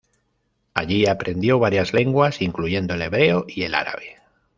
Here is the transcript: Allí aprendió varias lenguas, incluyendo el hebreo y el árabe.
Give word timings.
Allí 0.73 1.05
aprendió 1.05 1.59
varias 1.59 1.93
lenguas, 1.93 2.41
incluyendo 2.41 2.95
el 2.95 3.03
hebreo 3.03 3.45
y 3.47 3.65
el 3.65 3.75
árabe. 3.75 4.15